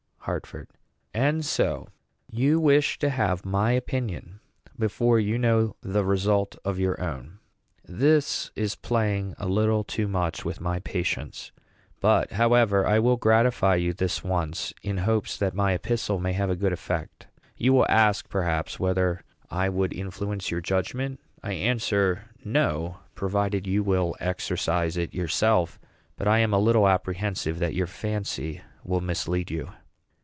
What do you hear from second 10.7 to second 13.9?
patience; but, however, I will gratify